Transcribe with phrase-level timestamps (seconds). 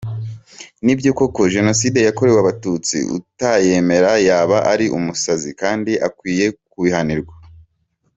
[0.85, 7.35] Nibyo koko Jenoside yakorewe abatutsi utayemera yaba ari umusazi, kandi akwiye kubihanirwa.